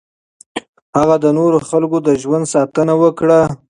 هغه 0.97 1.15
د 1.23 1.25
نورو 1.37 1.57
خلکو 1.69 1.97
د 2.07 2.09
ژوند 2.21 2.45
ساتنه 2.53 2.93
وکړه. 3.03 3.41